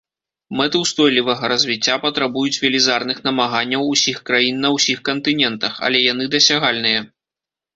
[0.59, 6.99] Мэты ўстойлівага развіцця патрабуюць велізарных намаганняў усіх краін на ўсіх кантынентах, але яны дасягальныя.